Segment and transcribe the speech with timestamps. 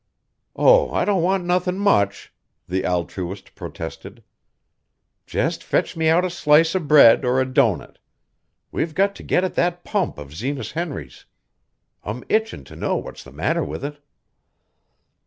[0.55, 2.33] "Oh, I don't want nothin' much,"
[2.67, 4.23] the altruist protested.
[5.27, 7.99] "Just fetch me out a slice of bread or a doughnut.
[8.71, 11.25] We've got to get at that pump of Zenas Henry's.
[12.03, 14.01] I'm itchin' to know what's the matter with it."